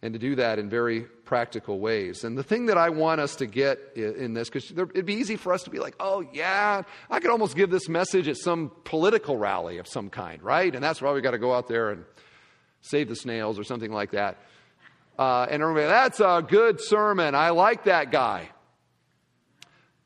[0.01, 2.23] and to do that in very practical ways.
[2.23, 5.36] And the thing that I want us to get in this, because it'd be easy
[5.36, 8.71] for us to be like, oh, yeah, I could almost give this message at some
[8.84, 10.73] political rally of some kind, right?
[10.73, 12.05] And that's why we got to go out there and
[12.86, 14.38] save the snails or something like that.
[15.17, 17.36] Uh, and everybody, that's a good sermon.
[17.36, 18.49] I like that guy.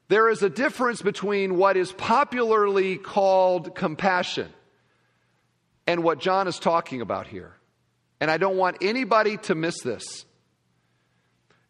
[0.07, 4.51] There is a difference between what is popularly called compassion
[5.85, 7.53] and what John is talking about here.
[8.19, 10.25] And I don't want anybody to miss this.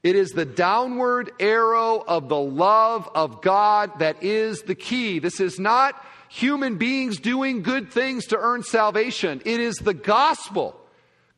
[0.04, 5.20] It is the downward arrow of the love of God that is the key.
[5.20, 9.42] This is not human beings doing good things to earn salvation.
[9.44, 10.79] It is the gospel.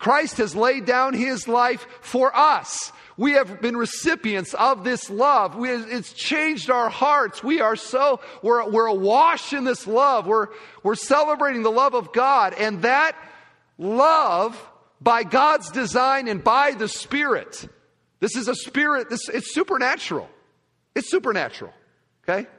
[0.01, 2.91] Christ has laid down his life for us.
[3.17, 5.55] We have been recipients of this love.
[5.55, 7.43] We, it's changed our hearts.
[7.43, 10.25] We are so, we're, we're awash in this love.
[10.25, 10.47] We're,
[10.81, 12.55] we're celebrating the love of God.
[12.55, 13.15] And that
[13.77, 14.59] love,
[14.99, 17.69] by God's design and by the Spirit,
[18.19, 20.27] this is a spirit, this, it's supernatural.
[20.95, 21.73] It's supernatural,
[22.27, 22.49] okay?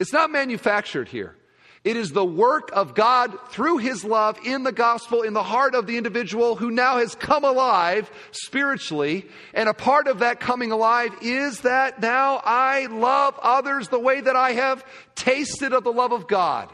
[0.00, 1.36] It's not manufactured here.
[1.84, 5.74] It is the work of God through His love in the gospel, in the heart
[5.74, 9.26] of the individual who now has come alive spiritually.
[9.54, 14.20] And a part of that coming alive is that now I love others the way
[14.20, 16.72] that I have tasted of the love of God.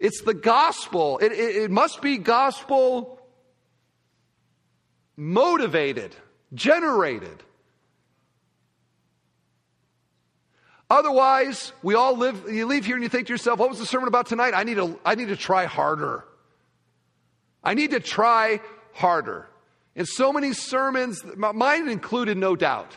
[0.00, 1.18] It's the gospel.
[1.18, 3.20] It, it, it must be gospel
[5.16, 6.14] motivated,
[6.54, 7.42] generated.
[10.88, 13.86] Otherwise, we all live, you leave here and you think to yourself, what was the
[13.86, 14.54] sermon about tonight?
[14.54, 16.24] I need to, I need to try harder.
[17.64, 18.60] I need to try
[18.92, 19.48] harder.
[19.96, 22.96] And so many sermons, mine included, no doubt,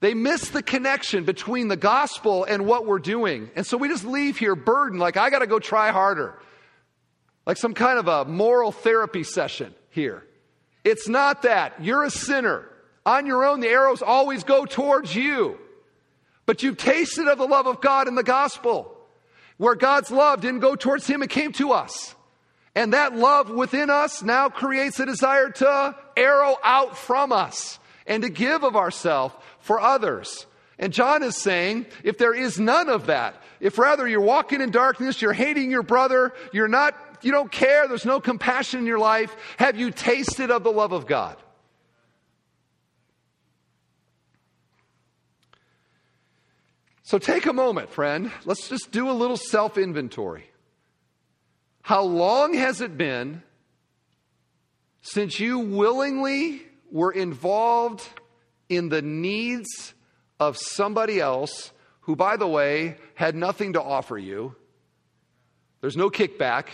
[0.00, 3.50] they miss the connection between the gospel and what we're doing.
[3.54, 6.38] And so we just leave here burdened, like, I got to go try harder.
[7.44, 10.24] Like some kind of a moral therapy session here.
[10.84, 11.84] It's not that.
[11.84, 12.68] You're a sinner.
[13.04, 15.58] On your own, the arrows always go towards you.
[16.46, 18.96] But you've tasted of the love of God in the gospel,
[19.58, 22.14] where God's love didn't go towards him, it came to us.
[22.74, 28.22] And that love within us now creates a desire to arrow out from us and
[28.22, 30.46] to give of ourselves for others.
[30.78, 34.70] And John is saying, if there is none of that, if rather you're walking in
[34.70, 38.98] darkness, you're hating your brother, you're not, you don't care, there's no compassion in your
[38.98, 41.36] life, have you tasted of the love of God?
[47.12, 48.32] So take a moment, friend.
[48.46, 50.46] Let's just do a little self inventory.
[51.82, 53.42] How long has it been
[55.02, 58.02] since you willingly were involved
[58.70, 59.92] in the needs
[60.40, 64.56] of somebody else who, by the way, had nothing to offer you?
[65.82, 66.68] There's no kickback.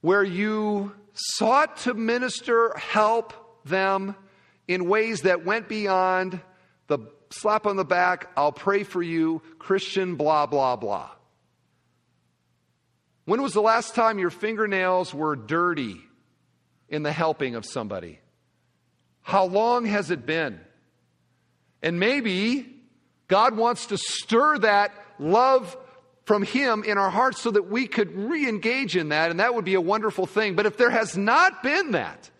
[0.00, 3.34] Where you sought to minister, help
[3.64, 4.16] them
[4.66, 6.40] in ways that went beyond
[6.88, 6.98] the
[7.32, 11.10] slap on the back, I'll pray for you, Christian, blah, blah, blah.
[13.24, 16.00] When was the last time your fingernails were dirty
[16.88, 18.18] in the helping of somebody?
[19.22, 20.60] How long has it been?
[21.82, 22.66] And maybe
[23.28, 25.76] God wants to stir that love
[26.24, 29.54] from Him in our hearts so that we could re engage in that, and that
[29.54, 30.54] would be a wonderful thing.
[30.54, 32.30] But if there has not been that,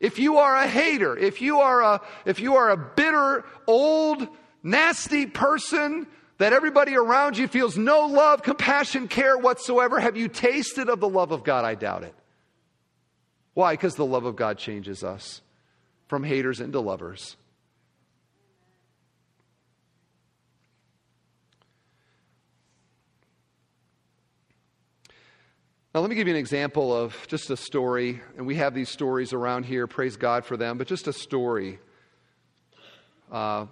[0.00, 4.28] if you are a hater, if you are a, if you are a bitter, old,
[4.62, 6.06] nasty person
[6.38, 11.08] that everybody around you feels no love, compassion, care whatsoever, have you tasted of the
[11.08, 11.64] love of God?
[11.64, 12.14] I doubt it.
[13.54, 13.72] Why?
[13.72, 15.40] Because the love of God changes us
[16.08, 17.36] from haters into lovers.
[25.96, 28.90] Now, let me give you an example of just a story, and we have these
[28.90, 29.86] stories around here.
[29.86, 31.78] Praise God for them, but just a story.
[33.32, 33.64] Uh,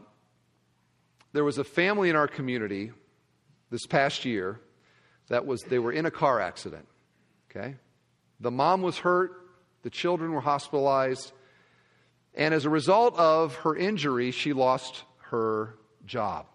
[1.35, 2.93] there was a family in our community
[3.68, 4.59] this past year
[5.29, 6.89] that was they were in a car accident.
[7.51, 7.75] Okay,
[8.41, 9.33] the mom was hurt,
[9.83, 11.31] the children were hospitalized,
[12.35, 15.75] and as a result of her injury, she lost her
[16.07, 16.47] job.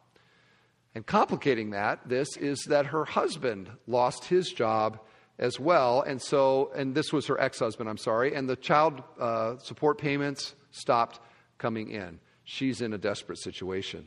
[0.96, 5.02] And complicating that, this is that her husband lost his job
[5.40, 6.02] as well.
[6.02, 9.98] And so, and this was her ex husband, I'm sorry, and the child uh, support
[9.98, 11.20] payments stopped
[11.58, 12.20] coming in.
[12.44, 14.06] She's in a desperate situation.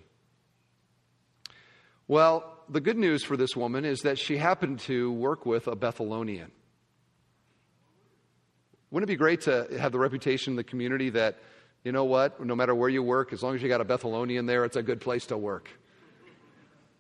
[2.07, 5.77] Well, the good news for this woman is that she happened to work with a
[5.77, 6.51] Bethelonian.
[8.91, 11.39] Wouldn't it be great to have the reputation in the community that,
[11.83, 14.47] you know what, no matter where you work, as long as you got a Bethelonian
[14.47, 15.71] there, it's a good place to work?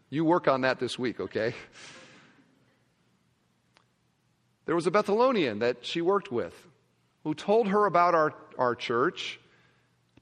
[0.09, 1.55] You work on that this week, okay?
[4.64, 6.54] There was a Bethelonian that she worked with
[7.24, 9.40] who told her about our, our church,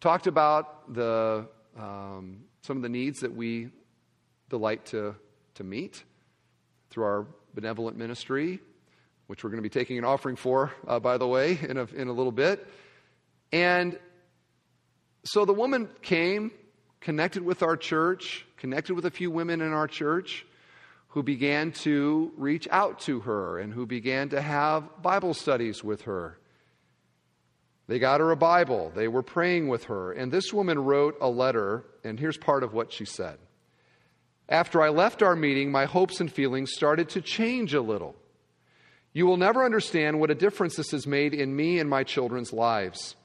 [0.00, 1.46] talked about the,
[1.78, 3.68] um, some of the needs that we
[4.48, 5.14] delight to,
[5.54, 6.02] to meet
[6.88, 8.60] through our benevolent ministry,
[9.26, 11.84] which we're going to be taking an offering for, uh, by the way, in a,
[11.94, 12.66] in a little bit.
[13.52, 13.98] And
[15.24, 16.50] so the woman came,
[17.00, 20.46] connected with our church, connected with a few women in our church
[21.10, 26.02] who began to reach out to her and who began to have Bible studies with
[26.02, 26.38] her.
[27.88, 28.92] They got her a Bible.
[28.94, 30.12] They were praying with her.
[30.12, 33.38] And this woman wrote a letter, and here's part of what she said.
[34.48, 38.14] After I left our meeting, my hopes and feelings started to change a little.
[39.12, 42.52] You will never understand what a difference this has made in me and my children's
[42.52, 43.16] lives.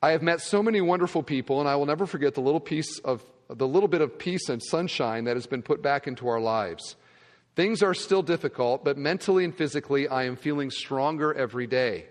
[0.00, 3.00] I have met so many wonderful people, and I will never forget the little piece
[3.00, 6.40] of the little bit of peace and sunshine that has been put back into our
[6.40, 6.96] lives.
[7.56, 12.06] Things are still difficult, but mentally and physically, I am feeling stronger every day.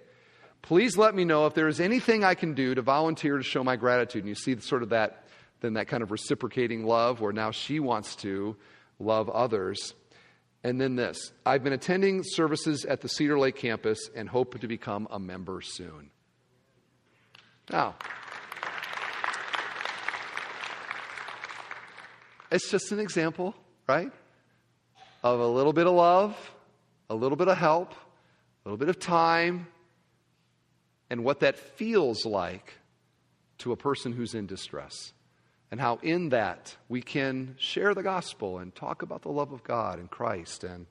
[0.61, 3.63] Please let me know if there is anything I can do to volunteer to show
[3.63, 4.23] my gratitude.
[4.23, 5.25] And you see sort of that,
[5.59, 8.55] then that kind of reciprocating love where now she wants to
[8.99, 9.93] love others.
[10.63, 14.67] And then this I've been attending services at the Cedar Lake campus and hope to
[14.67, 16.09] become a member soon.
[17.69, 17.95] Now,
[22.53, 23.55] It's just an example,
[23.87, 24.11] right?
[25.23, 26.37] Of a little bit of love,
[27.09, 29.65] a little bit of help, a little bit of time,
[31.09, 32.75] and what that feels like
[33.57, 35.13] to a person who's in distress.
[35.71, 39.63] And how in that we can share the gospel and talk about the love of
[39.63, 40.85] God and Christ and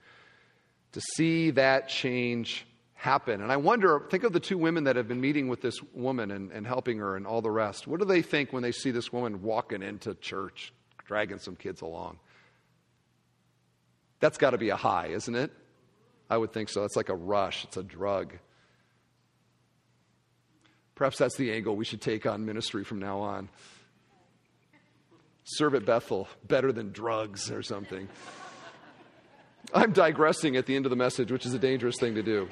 [0.90, 3.40] to see that change happen.
[3.40, 6.32] And I wonder, think of the two women that have been meeting with this woman
[6.32, 7.86] and, and helping her and all the rest.
[7.86, 10.72] What do they think when they see this woman walking into church,
[11.06, 12.18] dragging some kids along.
[14.20, 15.50] That's got to be a high, isn't it?
[16.30, 16.84] I would think so.
[16.84, 18.34] It's like a rush, it's a drug.
[20.94, 23.48] Perhaps that's the angle we should take on ministry from now on.
[25.44, 28.08] Serve at Bethel better than drugs or something.
[29.74, 32.48] I'm digressing at the end of the message, which is a dangerous thing to do.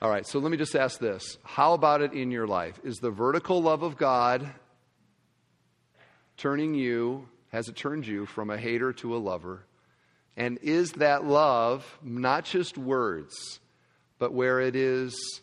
[0.00, 1.38] All right, so let me just ask this.
[1.42, 2.78] How about it in your life?
[2.84, 4.52] Is the vertical love of God
[6.36, 9.64] turning you, has it turned you from a hater to a lover?
[10.36, 13.60] And is that love not just words,
[14.18, 15.40] but where it is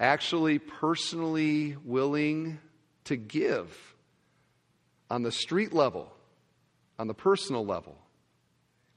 [0.00, 2.58] actually personally willing
[3.04, 3.94] to give
[5.10, 6.10] on the street level,
[6.98, 7.98] on the personal level,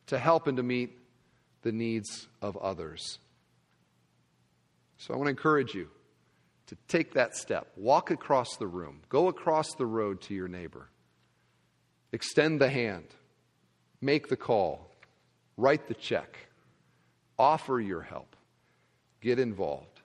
[0.08, 0.98] to help and to meet
[1.64, 3.20] the needs of others?
[4.98, 5.90] So I want to encourage you
[6.68, 7.68] to take that step.
[7.76, 10.88] Walk across the room, go across the road to your neighbor
[12.16, 13.04] Extend the hand,
[14.00, 14.90] make the call,
[15.58, 16.48] write the check,
[17.38, 18.38] offer your help,
[19.20, 20.00] get involved.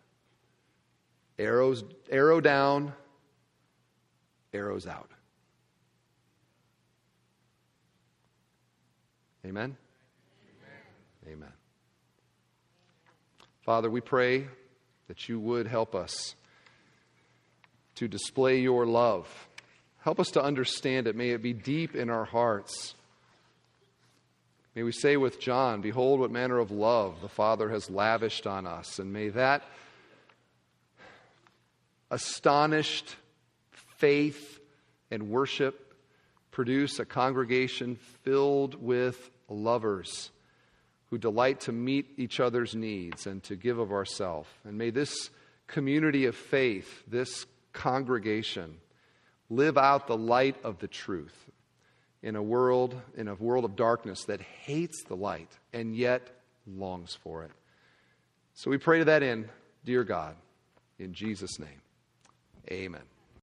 [1.39, 2.95] Arrows, arrow down,
[4.53, 5.13] arrows out.
[9.47, 9.77] Amen?
[11.23, 11.35] Amen?
[11.35, 11.53] Amen.
[13.61, 14.49] Father, we pray
[15.07, 16.35] that you would help us
[17.95, 19.47] to display your love
[20.03, 21.15] Help us to understand it.
[21.15, 22.95] May it be deep in our hearts.
[24.75, 28.67] May we say with John, Behold, what manner of love the Father has lavished on
[28.67, 28.99] us.
[28.99, 29.63] And may that
[32.11, 33.17] astonished
[33.99, 34.61] faith
[35.11, 35.95] and worship
[36.51, 40.31] produce a congregation filled with lovers
[41.11, 44.49] who delight to meet each other's needs and to give of ourselves.
[44.65, 45.31] And may this
[45.67, 48.77] community of faith, this congregation,
[49.51, 51.51] live out the light of the truth
[52.23, 56.31] in a world in a world of darkness that hates the light and yet
[56.67, 57.51] longs for it.
[58.55, 59.49] So we pray to that end,
[59.85, 60.37] dear God,
[60.99, 61.81] in Jesus name.
[62.71, 63.20] Amen.